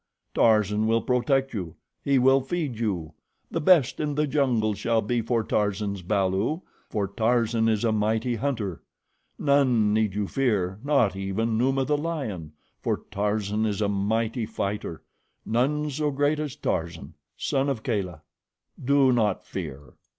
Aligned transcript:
Tarzan 0.33 0.87
will 0.87 1.03
protect 1.03 1.53
you. 1.53 1.75
He 2.03 2.17
will 2.17 2.41
feed 2.41 2.79
you. 2.79 3.13
The 3.51 3.61
best 3.61 3.99
in 3.99 4.15
the 4.15 4.25
jungle 4.25 4.73
shall 4.73 5.03
be 5.03 5.21
for 5.21 5.43
Tarzan's 5.43 6.01
balu, 6.01 6.61
for 6.89 7.07
Tarzan 7.07 7.69
is 7.69 7.83
a 7.83 7.91
mighty 7.91 8.33
hunter. 8.37 8.81
None 9.37 9.93
need 9.93 10.15
you 10.15 10.27
fear, 10.27 10.79
not 10.83 11.15
even 11.15 11.55
Numa, 11.55 11.85
the 11.85 11.97
lion, 11.97 12.53
for 12.79 13.01
Tarzan 13.11 13.63
is 13.67 13.79
a 13.79 13.89
mighty 13.89 14.47
fighter. 14.47 15.03
None 15.45 15.91
so 15.91 16.09
great 16.09 16.39
as 16.39 16.55
Tarzan, 16.55 17.13
son 17.37 17.69
of 17.69 17.83
Kala. 17.83 18.23
Do 18.83 19.11
not 19.11 19.45
fear." 19.45 19.97